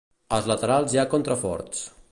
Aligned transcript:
Als 0.37 0.47
laterals 0.51 0.95
hi 0.95 1.01
ha 1.03 1.07
contraforts. 1.13 1.85